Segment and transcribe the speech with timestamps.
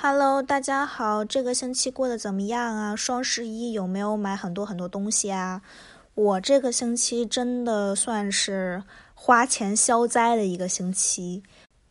[0.00, 2.94] Hello，大家好，这个星期过得怎么样啊？
[2.94, 5.60] 双十一有没有买很多很多东西啊？
[6.14, 8.84] 我这个星期真的算是
[9.14, 11.42] 花钱消灾的一个星期，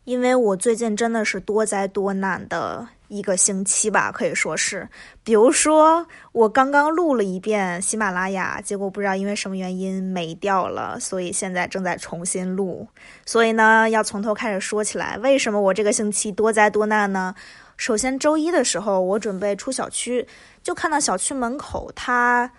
[0.04, 4.88] 因为我最近真的是多灾多难的一个星期吧，可以说是。
[5.22, 12.88] 比如说，我刚刚录了一遍喜马拉雅，结果不知道因为什么原因没掉了，所以现在正在重新录。
[13.26, 17.34] 所以呢，要从头开始说起来，为什么我这个星期多灾多难呢？
[17.78, 20.26] 首先，周一的时候，我准备出小区，
[20.64, 22.50] 就看到小区门口他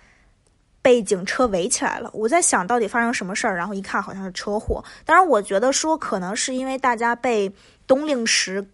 [0.81, 2.09] 被警车围起来了。
[2.13, 4.81] 我在想到底发生什么事儿，然后一看好像是车祸。
[5.03, 7.53] 当然，我觉得说可能是因为大家被
[7.85, 8.66] 冬令时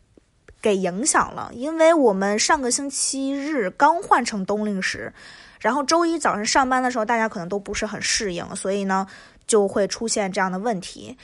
[0.61, 5.12] 给影响了，因为我们上个星期日刚换成冬令时，
[5.59, 9.07] 然后周一早上上班的时候，大家可能都不是很适应，所以呢
[9.48, 11.17] 就会出现这样的问题。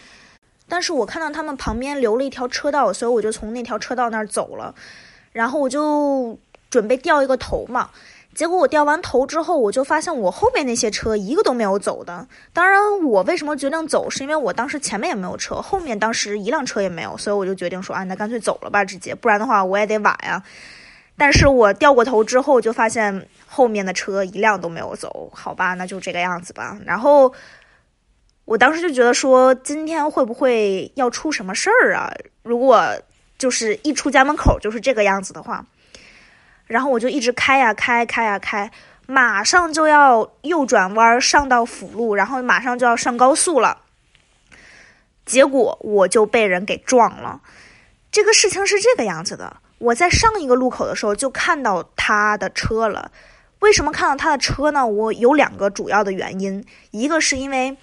[0.68, 4.74] 但是我看到他们旁边留了一条车道，所以我就从那条车道那儿走了。
[5.32, 6.38] 然后我就
[6.70, 7.90] 准备掉一个头嘛，
[8.34, 12.28] 结果我掉完头之后，我就发现我后面那些车一个都没有走的。
[12.54, 20.42] 当然，我为什么决定走，是因为我当时前面也没有车，后面当时一辆车也没有，所以我就决定说，啊，那干脆走了吧，直接，不然的话我也得晚呀。
[21.18, 26.80] 但是我掉过头之后，就发现后面的车一辆都没有走，好吧，那就这个样子吧。
[26.86, 27.32] 然后
[28.46, 32.12] 我当时就觉得说，今天会不会要出什么事儿啊？
[32.44, 32.88] 如果
[33.42, 35.66] 就是一出家门口就是这个样子的话，
[36.68, 38.70] 然后我就一直开呀开，开呀开，
[39.08, 43.80] 马上就要右转弯上到辅路，然后马上就要上高速了。
[45.26, 47.42] 结果我就被人给撞了。
[48.12, 53.12] 这个事情是这个样子的：我在上一个路口的时候就看到他的车了。
[53.62, 54.86] 为什么看到他的车呢？
[54.86, 57.76] 我有两个主要的原因，一个是因为。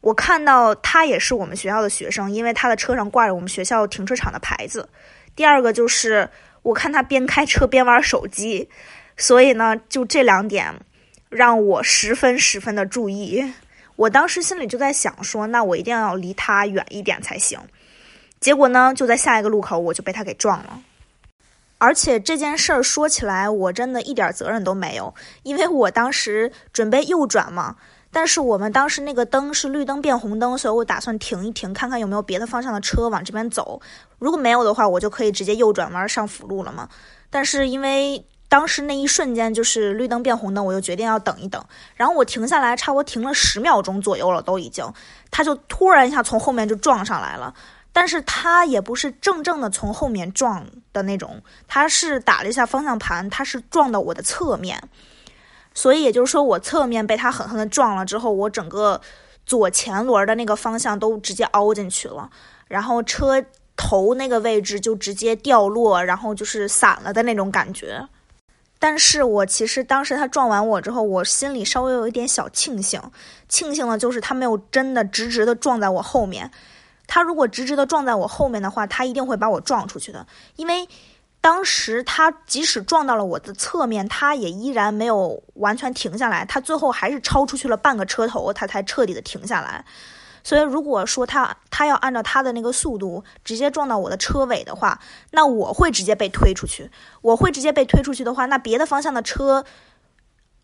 [0.00, 4.88] 我看到他也是我们学校的学生，因为他的车上挂着我们学校停车场的牌子。
[5.36, 6.28] 第二个就是
[6.62, 8.68] 我看他边开车边玩手机，
[9.16, 10.74] 所以呢，就这两点
[11.28, 13.52] 让我十分十分的注意。
[13.96, 17.60] 我当时心里就在想说，那我一定要离他远一点才行。
[18.40, 20.80] 结果呢，就在下一个路口我就被他给撞了。
[21.76, 27.76] 而且这件事儿说起来，我真的一点责任都没有，因为我当时准备右转嘛。
[28.12, 33.80] 但是我们当时那个灯是绿灯变红灯，所以我打算停一停，看看有没有别的方向的车往这边走。
[34.18, 36.88] 如果没有的话，我就可以直接右转弯上辅路了嘛。
[37.30, 41.64] 但是因为当时那一瞬间就是绿灯变红灯，我就决定要等一等。
[41.94, 44.84] 然后我停下来，差不多停了十秒钟左右了，都已经，
[45.30, 47.54] 他就突然一下从后面就撞上来了。
[47.92, 54.82] 但是他也不是正正的从后面撞的那种，他是打了一下方向盘，他是撞到我的侧面。
[55.72, 59.00] 所以也就是说，我侧面被他狠狠的撞了之后，我整个
[59.46, 62.28] 左前轮的那个方向都直接凹进去了，
[62.66, 63.42] 然后车
[63.76, 68.06] 头那个位置就直接掉落，然后就是散了的那种感觉。
[68.78, 73.00] 但是我其实当时他撞完我之后，我心里稍微有一点小庆幸，
[73.48, 76.50] 庆幸的就是他没有真的直直的撞在我后面。
[77.06, 80.26] 他如果直直的撞在我后面的话，他一定会把我撞出去的，
[80.56, 80.88] 因为。
[81.40, 89.84] 当时他即使撞到了我的侧面，他也依然没有完全停下来，他最后还是超出去了半个车头，他才彻底的停下来。
[90.42, 95.00] 所以如果说他他要按照他的那个速度直接撞到我的车尾的话，
[95.32, 96.90] 那我会直接被推出去。
[97.22, 99.64] 我会直接被推出去的话，那别的方向的车，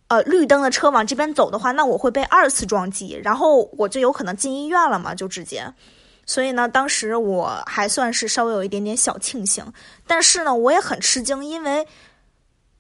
[0.08, 5.72] 呃，绿灯的车往这边走的话，那我会被二次撞击，然后我就有可能进医院了嘛，就直接。
[6.26, 9.64] 所以呢，当时我还算是稍微有一点点小庆幸，
[10.06, 11.86] 但是呢，我也很吃惊，因为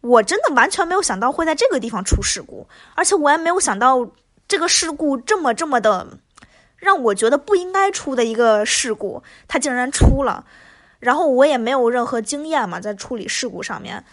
[0.00, 4.06] 我真的完全没有想到会在这个地方出事故，而且我也没有想到
[4.48, 6.06] 这个事故这么这么的
[6.76, 10.44] 让我觉得不应该出的一个事故，它竟然出了。
[10.98, 14.04] 然后我也没有任何经验嘛，在处理事故上面。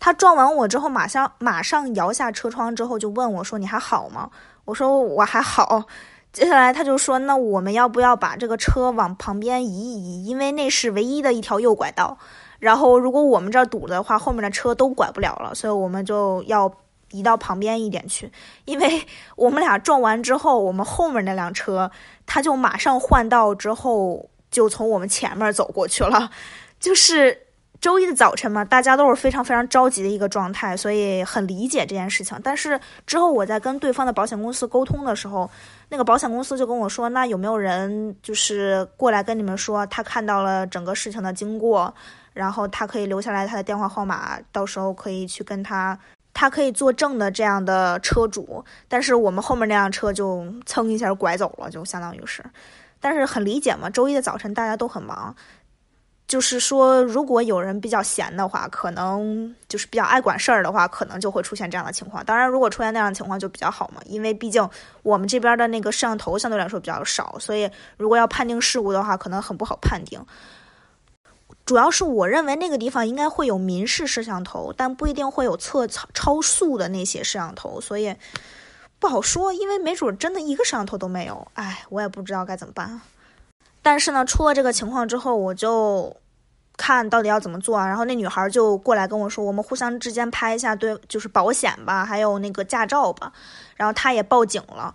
[0.00, 4.30] 他撞完我之后，马上马上摇下车窗之后就问我说：“你还好吗？”
[4.64, 5.86] 我说：“我还好。”
[6.30, 10.26] 接下来他就说：“那我们要不要把这个车往旁边移一移？
[10.26, 12.16] 因为那是唯一的一条右拐道。
[12.60, 16.70] 然后如果我们这儿堵的话，后面的车都拐不了了，所以我们就要
[17.12, 18.30] 移到旁边一点去。
[18.66, 21.90] 因为我们俩撞完之后，我们后面那辆车
[22.26, 26.30] 他就马上换道，之后就从我们前面走过去了。
[26.78, 27.46] 就是
[27.80, 32.38] 周一的早晨嘛，大家都是非常非常着急的一个状态，所以很理解这件事情。
[32.44, 35.50] 但是之后我在跟对方的保险公司沟通的时候。”
[35.90, 41.94] 那个保险公司就跟我说：“那有没有人就是过来跟你们说，他看到了整个事情的经过，
[42.34, 45.98] 然后他可以留下来他的电话号码，到时候可以去跟他，
[46.34, 48.62] 他可以作证的这样的车主。
[48.86, 52.44] 但是我们后面那辆车就蹭一下拐走了，就相当于是，
[53.00, 55.34] 但是很理解嘛，周一的早晨大家都很忙。
[56.28, 62.22] 就是说，如果有人比较闲的话，可能就是比较爱管事儿的话，可能就会出现这样的情况。
[62.22, 64.68] 当然，如果出现那样的情况就比较好嘛，因为毕竟
[65.02, 70.22] 我们这边的那个摄像头相对来说比较少，所以如果要判定事故的话，可能很不好判定。
[71.64, 78.14] 主要是我认为那个地方应该会有民事摄像头，但不一定会有测超超速的那些摄像头，所以
[78.98, 79.50] 不好说。
[79.54, 83.00] 因为没准真的一个摄像头都没有，哎，我也不知道该怎么办。
[83.90, 86.14] 但是呢，出了这个情况之后，我就
[86.76, 87.88] 看到底要怎么做啊。
[87.88, 93.32] 然后那女孩就过来跟我说，我们互相之间拍一下，对，就是保险吧，还有那个驾照吧。
[93.76, 94.94] 然后她也报警了，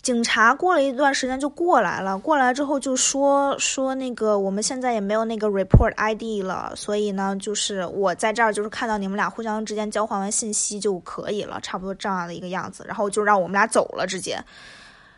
[0.00, 2.18] 警察过了一段时间就过来了。
[2.18, 12.84] 过来之后就说说那个我们现在也没有那个 report ID 了，所以呢，就是我在这儿就是看到你们俩互相之间交换完信息就可以了，差不多这样的一个样子。
[12.88, 14.42] 然后就让我们俩走了，直接。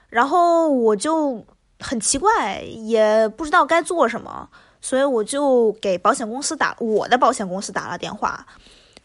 [0.09, 1.47] 然后我就。
[1.87, 4.49] 很奇怪，也不知道该做什么，
[4.81, 8.47] 所以我就给保险公司打我的保险公司打了电话，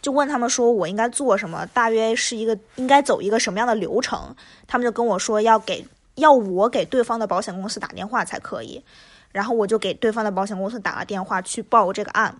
[0.01, 4.33] 就问他们说我应该做什么，大约是一个应该走一个什么样的流程。
[4.65, 5.85] 他们就跟我说要给
[6.15, 8.81] 要我给对方的保险公司打电话才可以，
[9.33, 12.33] 然后我就给对方的保险公司打了电话去报这个案。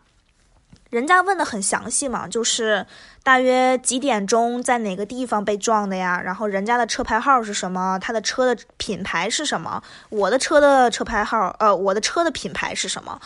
[0.90, 2.84] 人家问的很详细嘛，就是
[3.22, 6.20] 大约几点钟在哪个地方被撞的呀？
[6.20, 8.00] 然后人家的车牌号是什么？
[8.00, 9.84] 他的车的品牌是什么？
[10.10, 13.22] 我的车的车牌号，呃，我的车的品牌是什么？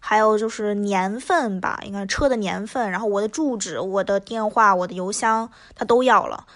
[0.00, 2.90] 还有就是年份吧，应该车的年份。
[2.90, 6.46] 然后我的住址、我的电话、我的邮箱，他都要了。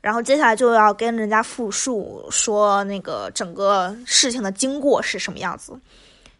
[0.00, 5.76] 然后接下来就要跟人家复述说那个整个事情的经过是什么样子，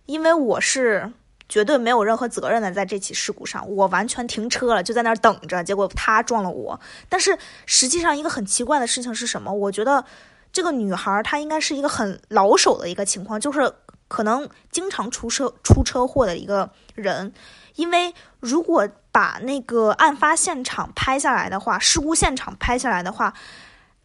[0.06, 1.10] 因为我是。
[1.48, 5.64] 绝对没有任何责任的，在这起事故上，我完全停车了，就在那儿等着。
[5.64, 6.78] 结果他撞了我。
[7.08, 9.50] 但是实际上，一个很奇怪的事情是什么？
[9.52, 10.04] 我觉得
[10.52, 13.72] 这个女孩她应该是一个很老手的一个情况，就是
[14.08, 17.32] 可能经常出车出车祸的一个人。
[17.76, 23.32] 因为如果把那个案发现场拍下来的话，事故现场拍下来的话，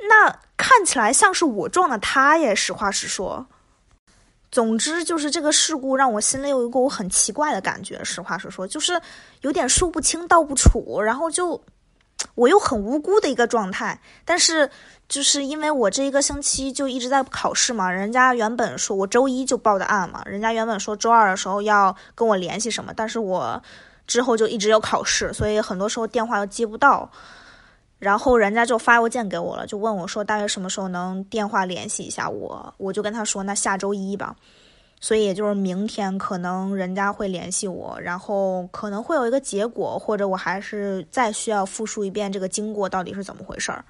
[0.08, 2.56] 那看起来像是我撞的他耶。
[2.56, 3.48] 实话实说。
[4.54, 8.04] 总之就是这个事故让我心里有一股很奇怪的感觉。
[8.04, 9.02] 实话实说，就是
[9.42, 11.60] 有点说不清道不楚，然后就
[12.36, 14.00] 我又很无辜的一个状态。
[14.24, 14.70] 但是
[15.10, 23.60] 就是因为我这一个星期就一直在考试嘛，人家原本说我周一就报的案嘛，人家原本说周二的时候要跟我联系什么，但是我
[24.06, 27.10] 之后就一直有考试，所以很多时候电话又接不到。
[28.04, 34.36] 然后人家就发邮件给我了，就问我说大约什么时候能电话联系一下我，我就跟他说那下周一吧，
[35.00, 43.86] 所以也就是明天可能人家会联系我，然后可能会有一个结果，或者我还是再需要复述一遍这个经过到底是怎么回事儿。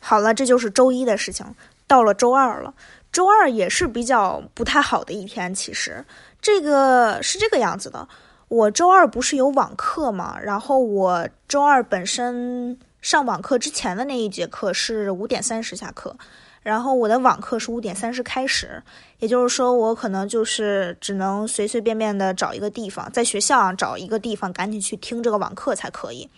[0.00, 1.44] 好了，这就是周一的事情，
[1.86, 2.72] 到了周二了，
[3.12, 6.02] 周二也是比较不太好的一天，其实
[6.40, 8.08] 这个是这个样子的，
[8.48, 12.78] 我周二不是有网课嘛，然后我周二本身。
[13.08, 16.14] 上网课之前的那一节课是五点三十下课，
[16.60, 18.82] 然后我的网课是五点三十开始，
[19.18, 26.28] 也就是说我可能就是只能随随便便的找一个地方，在学校啊找一个地方赶紧去听这个网课才可以。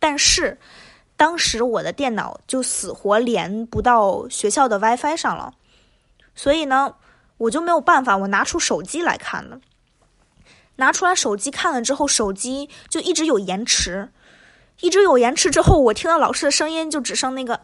[0.00, 0.58] 但是
[1.16, 5.54] 当时我的电脑就死活连不到学校的 WiFi 上了，
[6.34, 6.96] 所以呢
[7.36, 9.60] 我就没有办法，我拿出手机来看了，
[10.74, 14.08] 拿出来手机看了之后，手机就一直有延迟。
[14.80, 17.60] 一直有延迟之后，我听到老师的声音就只剩那个，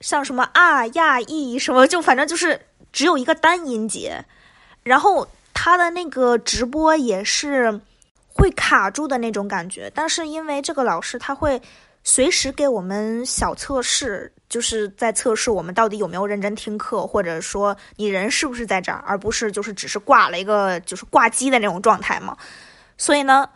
[0.00, 2.60] 像什么啊呀咦什么，就反正就是
[2.92, 4.24] 只有一个单音节，
[4.82, 7.80] 然后他的那个直播也是
[8.28, 9.90] 会卡住的那种感觉。
[9.94, 11.60] 但是因为这个老师他会
[12.04, 22.36] 随时给我们小测试，就是在测试我们到底有没有认真听课，或者说你人是不是在这儿，而不是就是只是挂了一个就是挂机的那种状态嘛。
[22.98, 23.48] 所以呢。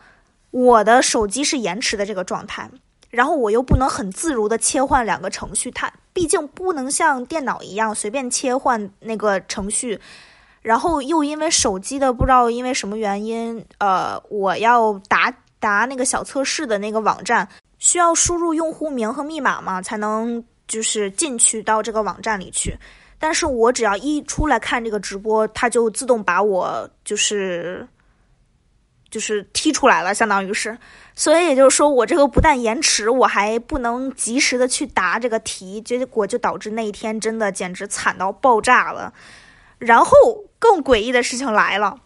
[0.51, 2.69] 我的手机是延迟的这个状态，
[3.09, 9.97] 然后我又不能很自如的切换两个程序，它毕竟不能像电脑一样随便切换那个程序，
[10.61, 17.47] 然后又因为手机的不知道因为什么原因，呃，我要答答那个小测试的那个网站，
[17.79, 22.77] 需要输入用户名和密码嘛，才能就是进去到这个网站里去，
[23.17, 27.87] 但是我只要一出来看这个直播，它就自动把我就是。
[29.11, 30.75] 就是踢出来了，相当于是，
[31.13, 39.13] 所以也就是说，我这个不但延迟，我还不能及时的去答这个题，结果就导致那一天真的简直惨到爆炸了。
[39.77, 40.15] 然后
[40.57, 41.99] 更诡异的事情来了，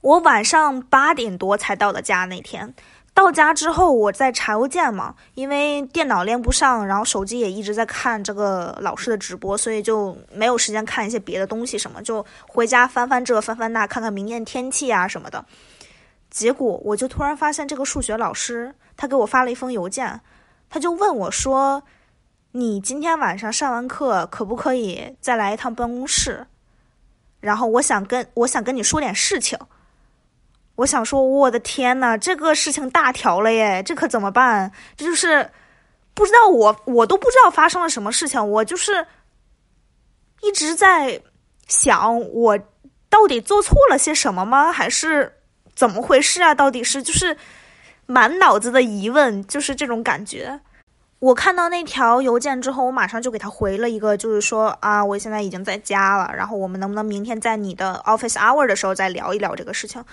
[0.00, 2.72] 我晚上八点多才到的家，那天
[3.12, 15.44] 到家之后，我在查邮件嘛，因为电脑连不上，然后手机也一直在看这个老师的直播，所以就没有时间看一些别的东西什么，就回家翻翻这翻翻那，看看明天天气啊什么的。
[16.32, 20.18] 结果我就突然发现，这个数学老师他给我发了一封邮件，
[20.70, 21.82] 他就问我说
[22.52, 26.46] ：“你今天晚上上完课可不可以再来一趟办公室？
[27.38, 29.58] 然后我想跟我想跟你说点事情。”
[30.76, 33.82] 我想说，我的天呐，这个事情大条了耶！
[33.82, 34.72] 这可怎么办？
[34.96, 35.50] 这就是
[36.14, 38.50] 不知道我，我都不知道发生了什么事情。
[38.50, 39.06] 我就是
[40.40, 41.20] 一直在
[41.68, 42.58] 想，我
[43.10, 44.72] 到底做错了些什么吗？
[44.72, 45.41] 还是
[45.82, 46.54] 怎么回事啊？
[46.54, 47.36] 到底是就是
[48.06, 50.60] 满脑子的疑问，就是这种感觉。
[51.18, 60.04] 我看到那条邮件之后，我马上就给他回了一个，就是说啊，我现在已经在家了，然后我们能不能明天在你的 office hour 的时候再聊一聊这个事情？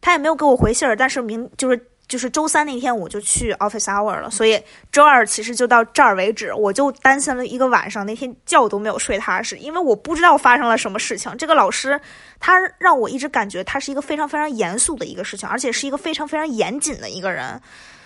[0.00, 4.60] 他也没有给我回信儿，但是明就是就是周三那天我就去 office hour 了，所以
[4.92, 6.54] 周二其实就到这儿为止。
[6.54, 11.36] 我就担心了一个晚上，那天觉都没有睡踏实，因为我不知道发生了什么事情。
[11.36, 12.00] 这个老师
[12.38, 17.60] 他让我一直感觉他是一个非常非常严肃的一个事情，而且是一个非常非常严谨的一个人，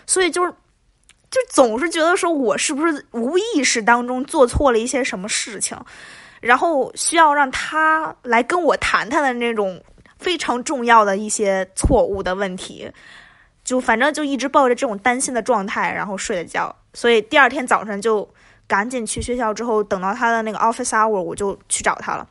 [0.06, 0.50] 所以就是
[1.30, 5.76] 就总是觉得说我是不是无意识当中做错了一些什么事情，
[6.40, 9.82] 然后需要让他来跟我谈谈的那种。
[10.18, 12.86] 非常重要的一些错误的问题，
[13.64, 16.74] 就反正就一直抱着这种担心的状态，然后睡的觉。
[16.94, 18.28] 所以第二天早上就
[18.66, 22.26] 赶紧去学校，之后等到他的那个 office hour，我就去找他了。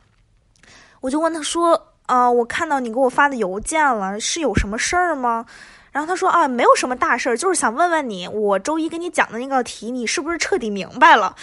[1.00, 5.46] 我就问他说：“啊，我看到你给我发的邮件了，是有什么事儿吗？”
[5.92, 11.34] 然后他说：“啊，没有什么大事儿，就是想问问你，我周一给你讲的那个题，你是不是彻底明白了？”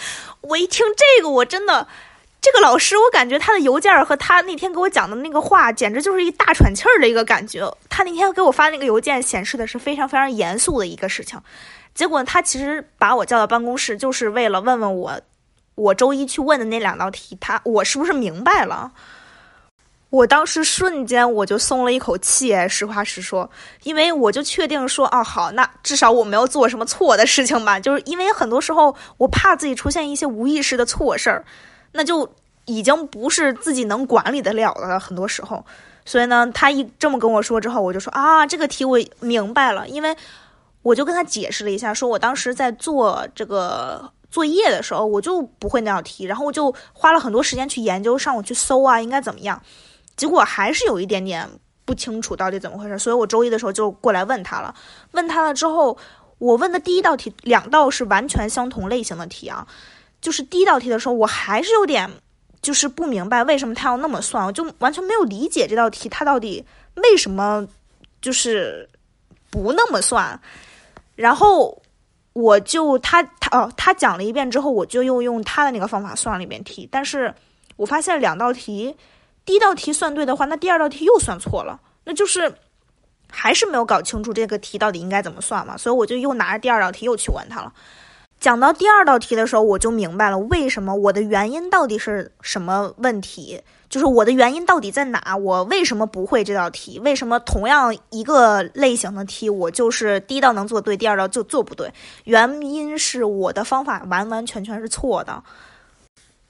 [0.42, 1.88] 我一听这个，我真的。
[2.40, 7.68] 这个老师，我感觉他的邮件和他那天给我讲的那个话，简直就是一大喘气儿的一个感觉。
[7.90, 11.38] 他那天给我发那个邮件，显示的是非常非常严肃的一个事情。
[11.94, 15.20] 结果他其实把我叫到办公室，就是为了问问我，
[15.74, 18.92] 我周一去问的那两道题，他我是不是明白了？
[20.10, 23.50] 我当时瞬间我就松了一口气，实话实说，
[23.82, 27.80] 因为我就确定说，哦，好，那至少我没有做什么错的事情吧。
[27.80, 31.44] 就是因为很多时候我怕自己出现一些无意识的错事儿。
[31.92, 32.28] 那就
[32.64, 35.64] 已经不是自己能管理得了的，很多时候。
[36.04, 39.86] 所以呢，他一这么跟我说之后，我就说啊，这个题我明白了。
[39.86, 40.16] 因为
[40.80, 49.60] 我就跟他解释了一下，说我当时在做这个作业的时候，我就不会那道题，然后我就花了很多时间去研究，上网去搜啊，应该怎么样。
[50.16, 51.46] 结果还是有一点点
[51.84, 54.74] 不清楚到底怎么回事，所以我周一的时候就过来问他了。
[55.12, 55.98] 问他了之后，
[56.38, 59.66] 我问的第一道题，两道是完全相同类型的题啊。
[60.20, 62.10] 就是第一道题的时候，我还是有点
[62.60, 66.64] 就是不明白为什么他要那么算，我就完全没有理解这道题他到底
[66.96, 67.66] 为什么
[68.20, 68.88] 就是
[69.50, 70.40] 不那么算。
[71.14, 71.82] 然后
[72.32, 77.34] 我就他他哦，他讲了一遍之后，我就又用他的那个方法算了一遍题，但是
[77.76, 78.94] 我发现两道题，
[79.44, 82.52] 第一道题算对的话，那第二道题又算错了，那就是
[83.30, 87.72] 还是没有搞清楚这个题到底应该怎么算嘛，所以我就又拿着第二道题又去问他了。
[88.40, 95.36] 讲到第二道题的时候，我就明白了为什么我的原因到底是什么问题，就是我的原因到底在哪？
[95.36, 97.00] 我为什么不会这道题？
[97.00, 101.92] 为什么同样一个类型的题，我就是第一道能做对，第二道就做不对？
[102.24, 105.42] 原因是我的方法完完全全是错的。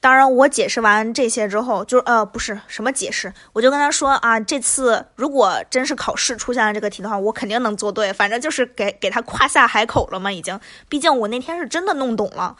[0.01, 12.55] 当然，我解释完这些之后，就是呃，不是什么解释，我就跟他说啊，这次如果真是考试出现了这个题的话，我肯定能做对，反正就是给给他夸下海口了嘛，已经，毕竟我那天是真的弄懂了。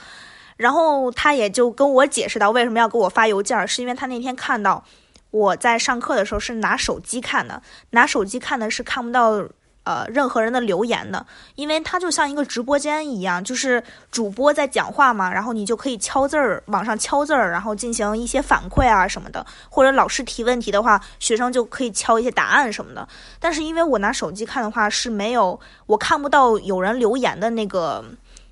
[0.57, 4.83] 然后他也就跟我解释到为什么要给我发邮件，是因为他那天看到
[5.31, 9.47] 我在上课的时候是拿手机看的，拿手机看的是看不到。
[9.89, 23.07] 呃，任何人的留言的，因为它就像一个直播间一样，就是主播在讲话嘛，然后你就可以敲字儿，往上敲字儿，然后进行一些反馈啊什么的，或者老师提问题的话，学生就可以敲一些答案什么的。
[23.39, 28.05] 但是因为我拿手机看的话是没有，我看不到有人留言的那个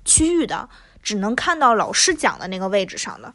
[0.04, 0.68] 区域的，
[1.04, 3.32] 只能看到老师讲的那个位置上的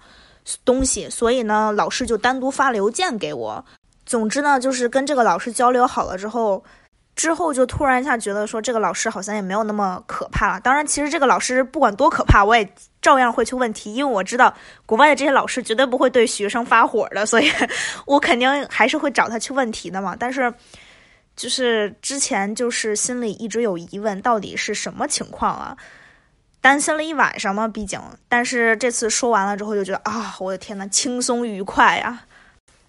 [0.65, 3.63] 东西，所以呢，老师就单独发了邮件给我。
[4.05, 6.61] 总之呢，就是跟这个老师交流好了之后。
[7.15, 10.59] 之后就突然一下觉得说这个老师好像也没有那么可怕了。
[10.59, 12.67] 当然，其实这个老师不管多可怕，我也
[13.01, 14.53] 照样会去问题，因为我知道
[14.85, 17.51] 国外的这些老师绝对不会对学生发火的，所以
[18.07, 20.15] 我肯定还是会找他去问题的嘛。
[20.17, 20.51] 但是，
[21.35, 25.77] 就是之前就是心里一直有疑问，到底是什么情况啊？
[26.61, 27.99] 担心了一晚上嘛，毕竟。
[28.29, 32.23] 但是这次说完了之后，就觉得啊，我的天呐，轻松愉快呀！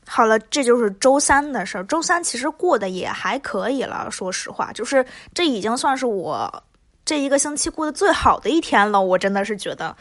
[0.06, 1.84] 好了，这就是周三的事儿。
[1.84, 6.62] 周三其实过得也还可以了，说实话，就是这已经算是我
[7.04, 9.00] 这一个星期过得最好的一天了。
[9.00, 9.96] 我真的是觉得，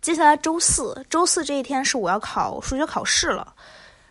[0.00, 3.54] 接下来周四，周四这一天是我要考数学考试了，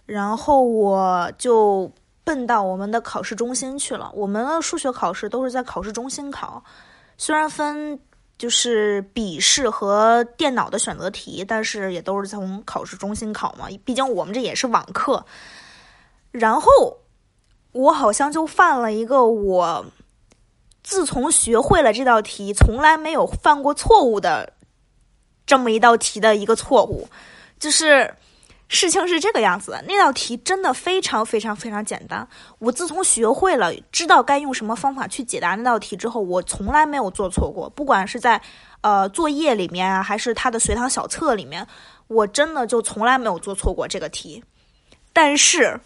[0.05, 1.91] 然后我就
[2.23, 4.11] 奔到我们的考试中心去了。
[4.13, 6.63] 我们的数学考试都是在考试中心考，
[7.17, 7.99] 虽然分。
[8.37, 15.25] 就是笔试和电脑的选择题，但是也都是从考试中心考嘛，毕竟我们这也是网课。
[16.31, 16.71] 然后
[17.71, 19.85] 我好像就犯了一个我
[20.83, 24.53] 自从学会了这道题从来没有犯过错误的
[25.45, 27.07] 这么一道题的一个错误，
[27.59, 28.13] 就是。
[28.69, 32.27] 事情是这个样子的，那道题真的非常非常非常简单。
[32.59, 37.69] 我自从学会了知道该用什么方法去解答那道题之后，我从来没有做错过。
[37.69, 38.41] 不管是在
[38.81, 41.65] 呃作业里面啊，还是他的随堂小册里面，
[42.07, 44.43] 我真的就从来没有做错过这个题。
[45.13, 45.79] 但是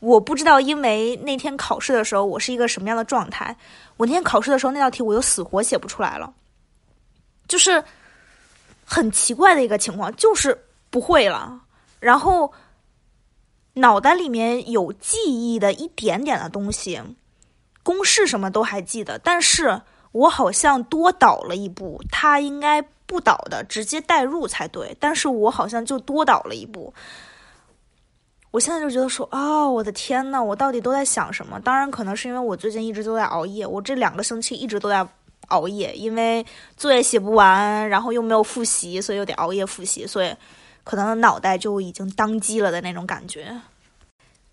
[0.00, 3.56] 我不知道，因为那天考试的时候我是一个什么样的状态。
[3.96, 6.30] 我那天考试的时候，那道题我又死活写不出来了，
[7.48, 7.82] 就是
[8.84, 10.56] 很奇怪的一个情况，就是
[10.90, 11.62] 不会了。
[11.98, 12.52] 然后，
[13.74, 17.00] 脑袋里面有记忆的一点点的东西，
[17.82, 19.80] 公式什么都还记得，但是
[20.12, 26.92] 我好像多导了一步，它应该不导的，直接代入才对，但是我好像就多导了一步。
[28.50, 31.60] 我现在就觉得说，哦，我的天呐，我到底都在想什么？
[31.60, 35.06] 当然，可能是因为我最近一直都在熬夜，我这两个星期一直都在
[35.48, 36.44] 熬夜，因为
[36.76, 40.34] 作业写不完，然后又没有复习，所以又得熬夜复习，所以。
[40.86, 43.60] 可能脑袋就已经当机了的那种感觉。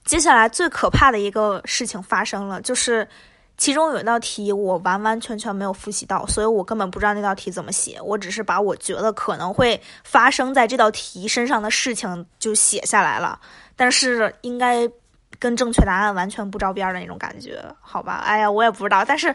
[0.03, 3.07] 接下来最可怕的一个事情发生了，就是
[3.55, 8.01] 其中有一道题我完完全全没有复习到，所以我根本不知道那道题怎么写。
[8.01, 13.39] 我只是把我觉得可能会发生在这道题身上的事情就写下来了，
[13.75, 14.89] 但是应该
[15.37, 18.23] 跟正确答案完全不着边的那种感觉，好吧？
[18.25, 19.33] 哎呀，我也不知道，但是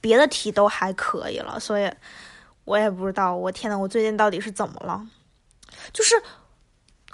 [0.00, 1.90] 别的题都还可以了，所以
[2.64, 3.36] 我也不知道。
[3.36, 5.00] 我天呐，我最近到底是怎么了？
[5.94, 6.14] 就是。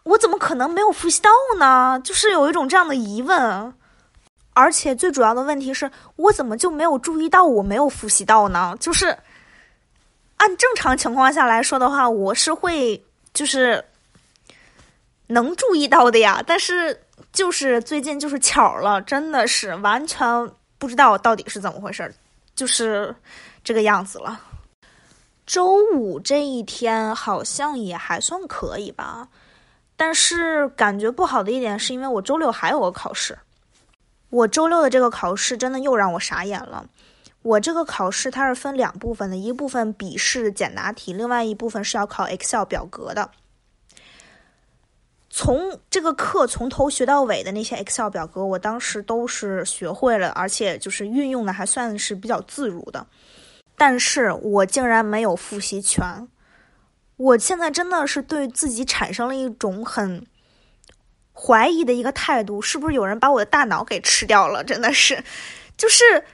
[0.06, 2.00] 我怎么可能没有复习到呢？
[2.04, 3.74] 就是有一种这样的疑问，
[4.54, 8.72] 而且最主要的问题是我怎么就没有注意到我没有复习到呢？
[8.78, 9.06] 就是
[10.36, 13.04] 按正常情况下来说的话，我是会
[13.34, 13.84] 就是
[15.26, 16.40] 能注意到的呀。
[16.46, 16.96] 但是
[17.32, 20.24] 就是最近就是巧了，真的是完全
[20.78, 22.14] 不知道到底是怎么回事，
[22.54, 23.12] 就是
[23.64, 24.40] 这个样子了。
[25.44, 29.26] 周五这一天好像也还算可以吧。
[29.96, 33.38] 但是感觉不好的一点是因为我周六还有个考试，
[34.28, 36.86] 我周六的这个考试真的又让我傻眼了。
[37.42, 43.30] 我这个考试它是分两部分的，一部分笔试简答题，另外一部分是要考 Excel 表格的。
[45.30, 53.06] 从这个课从头学到尾的那些 Excel 表格，我当时都是学会了，而且就是运用的还算是比较自如的。
[53.76, 56.28] 但是我竟然没有复习全。
[57.16, 60.26] 我现在真的是对自己产生了一种很
[61.32, 64.62] 怀疑的一个态度，是不是有人把我的大脑给吃掉了？
[64.62, 65.24] 真的是，
[65.76, 66.24] 就是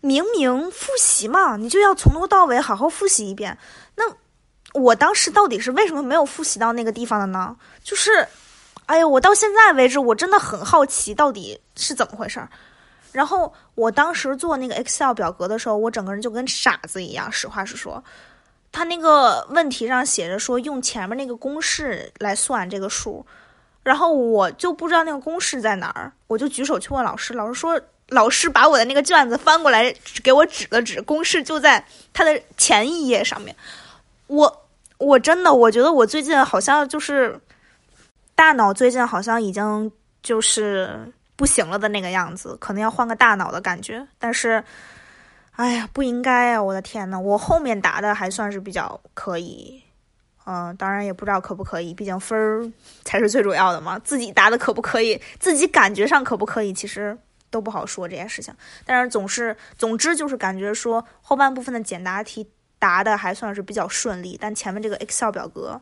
[0.00, 3.58] 明明复习嘛，你就要从头到尾好好复习一遍。
[3.96, 4.04] 那
[4.72, 7.56] 我当时到底是为什么没有复习到那个地方的呢？
[7.84, 8.26] 就是，
[8.86, 12.48] 哎呀，我到现在为止，我真的很好奇到底是怎么回事儿。
[13.12, 18.02] 然后我当时做那个 Excel 表格的时候，我整个人就跟傻子一样，实话实说。
[18.72, 23.24] 他那个问题上写着说用前面那个公式来算这个数，
[23.82, 33.54] 然后我就不知道那个公式在哪儿，我就举手去问老师，老师说老师把我的那个卷子翻过来给我指了指，公式就在它的前一页上面。
[34.26, 37.38] 我我真的我觉得我最近好像就是
[38.34, 44.64] 大脑最近好像已经就是不行了的那个样子，可能要换个大脑的感觉，但是。
[45.62, 46.60] 哎呀，不应该啊！
[46.60, 49.80] 我的天呐，我后面答的还算是比较可以，
[50.44, 52.68] 嗯，当然也不知道可不可以，毕竟分儿
[53.04, 53.96] 才是最主要的嘛。
[54.00, 57.16] 自己答的可不可以，自己感觉上可不可以，其实
[57.48, 58.52] 都不好说这件事情。
[58.84, 62.44] 但是总是，总之就是感觉说后半部分的简答题
[62.80, 65.80] 答的还算是比较顺利，但前面这个 Excel 表格，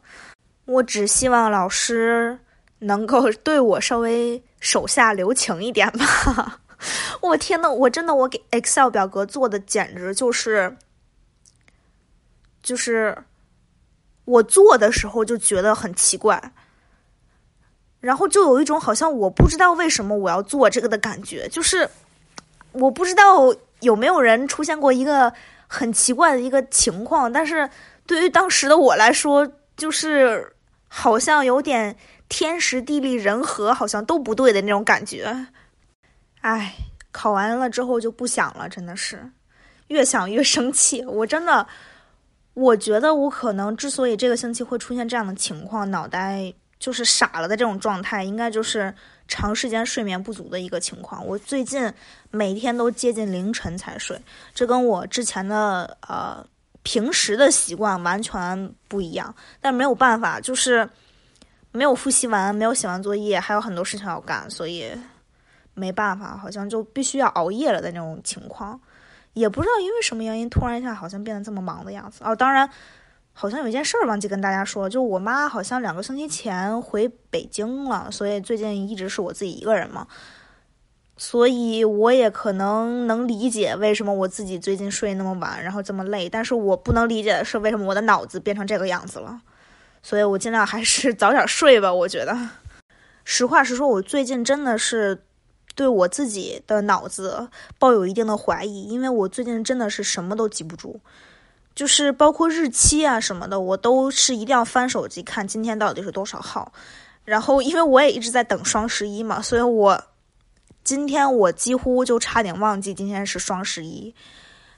[0.67, 2.39] 我只希望老师
[2.81, 6.61] 能够 对我稍微手下留情一点吧。
[7.21, 10.77] 我天呐，我真的我给 Excel 表格做的简直就是，
[12.63, 13.17] 就是
[14.25, 16.53] 我做的时候就觉得很奇怪，
[18.01, 21.89] 然后就有一种好像我不知道为什么我要做这个的感觉，就是
[22.73, 25.33] 我不知道有没有人出现过一个
[25.67, 27.69] 很奇怪的一个情况，但是
[28.07, 30.55] 对于当时的我来说，就是
[30.89, 31.97] 好像有点
[32.29, 35.47] 天时地利人和好像都不对的那种感觉。
[36.41, 36.75] 哎，
[37.13, 39.29] 考完了之后就不想了，真的是
[39.89, 41.05] 越想越生气。
[41.07, 41.67] 我真的，
[42.55, 48.95] 我觉得我可能之所以这个星期会出现这样的情况，脑袋就是傻了的这种状态，应该就是
[49.29, 51.27] 长时间睡眠不足的一个情况。
[51.27, 51.93] 我最近
[52.31, 54.21] 每天都接近凌晨才睡，
[54.55, 56.45] 这跟我之前的呃
[56.83, 59.35] 平时的习惯完全不一样。
[59.61, 60.89] 但没有办法，就是。
[61.73, 64.91] 没有复习完，没有写完作业，还有很多事情要干，所以
[65.75, 68.81] 没办法，好像就必须要熬夜了的那种情况。
[69.33, 72.25] 也不知道因为什么原因，突然一下好像变得这么忙的样子。
[72.25, 72.69] 哦，当然，
[73.33, 80.07] 好像有一件事儿忘记跟大家说，就我妈好像两个星期前回北京了，所以最近一直是我自己一个人嘛。
[81.17, 86.29] 所以我也可能能理解为什么我自己最近睡那么晚，然后这么累。
[86.29, 89.41] 但是我不能理解的是，为什么我的脑子变成这个样子了。
[90.03, 91.93] 所以我尽量还是早点睡吧。
[91.93, 92.37] 我觉得，
[93.25, 95.23] 实话实说，我最近真的是
[95.81, 101.01] 对我自己的脑子抱有一定的怀疑，因为我最近真的是什么都记不住，
[101.75, 106.71] 就是包括日期啊什么的，我都是一定要翻手机看今天到底是多少号。
[107.25, 110.05] 然后，因为我也一直在等双十一嘛，所以我
[110.85, 114.15] 今天我几乎就差点忘记今天是双十一，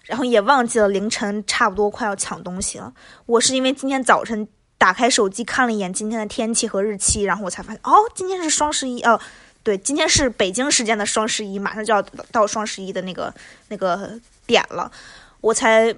[0.05, 2.95] 然后也忘记了凌晨差不多快要抢东西了。
[3.27, 4.47] 我是因为今天早晨。
[4.79, 9.21] 打开手机看了一眼今天的天气和日期，然后我才发现哦，今天是双十一哦，
[9.62, 13.33] 对，今天是北京时间的双十一，马上就要到双十一的那个
[13.68, 14.90] 那个点了，
[15.40, 15.94] 我才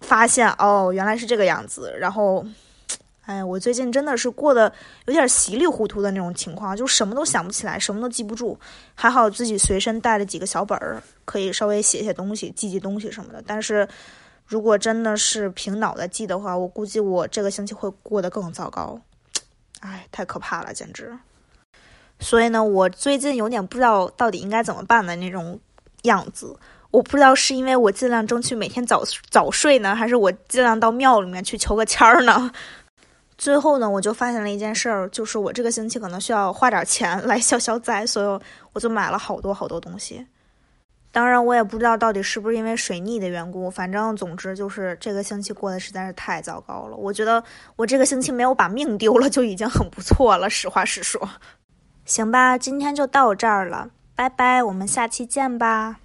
[0.00, 1.94] 发现哦，原来是这个样子。
[1.98, 2.44] 然后，
[3.24, 4.72] 哎，我最近真的是过得
[5.06, 8.58] 有点稀里糊涂的那种情况，就什么都想不起来，什么都记不住。
[8.94, 13.88] 还好自己随身带了几个小本儿，可以稍微写写东西、记记东西什么的，但是。
[14.48, 18.96] 如果真的是凭脑袋记的话，我估计我这个星期会过得更糟糕。
[19.80, 21.18] 哎，太可怕了，简直！
[22.18, 25.58] 所以呢，我最近有点不知道到底应该怎么办的那种
[26.02, 26.56] 样子。
[26.90, 32.50] 我不知道是因为我尽量争取每天早早睡呢，还是我尽量到庙里面去求个签儿呢？
[33.36, 38.40] 最后呢，我就发现了一件事儿，就是我这个星期可能需要花点钱来消消灾，所以
[38.72, 40.26] 我就买了好多好多东西。
[41.12, 46.96] 当然，我也不知道到底是不是因为水逆的缘故，反正总之就是这个星期过得实在是太糟糕了。
[46.96, 47.42] 我觉得
[47.74, 51.28] 我这个星期没有把命丢了就已经很不错了，实话实说。
[52.06, 55.96] 行吧，今天就到这儿了，拜拜，我们下期见吧。